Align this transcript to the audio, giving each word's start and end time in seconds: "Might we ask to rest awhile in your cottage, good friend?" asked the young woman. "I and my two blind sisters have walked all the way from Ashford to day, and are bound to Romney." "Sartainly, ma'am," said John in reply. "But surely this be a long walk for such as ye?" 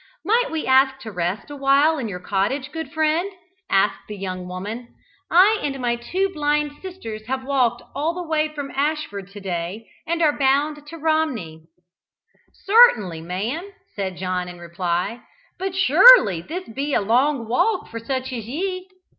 "Might 0.25 0.49
we 0.49 0.65
ask 0.65 0.97
to 1.01 1.11
rest 1.11 1.51
awhile 1.51 1.99
in 1.99 2.07
your 2.07 2.19
cottage, 2.19 2.71
good 2.71 2.91
friend?" 2.91 3.31
asked 3.69 4.07
the 4.07 4.17
young 4.17 4.47
woman. 4.47 4.95
"I 5.29 5.59
and 5.61 5.79
my 5.79 5.95
two 5.95 6.29
blind 6.29 6.81
sisters 6.81 7.27
have 7.27 7.43
walked 7.43 7.83
all 7.93 8.15
the 8.15 8.27
way 8.27 8.47
from 8.51 8.71
Ashford 8.71 9.27
to 9.29 9.39
day, 9.39 9.87
and 10.07 10.19
are 10.23 10.35
bound 10.35 10.87
to 10.87 10.97
Romney." 10.97 11.67
"Sartainly, 12.65 13.21
ma'am," 13.21 13.71
said 13.95 14.17
John 14.17 14.47
in 14.47 14.57
reply. 14.57 15.21
"But 15.59 15.75
surely 15.75 16.41
this 16.41 16.67
be 16.67 16.95
a 16.95 17.01
long 17.01 17.47
walk 17.47 17.87
for 17.91 17.99
such 17.99 18.33
as 18.33 18.47
ye?" 18.47 18.87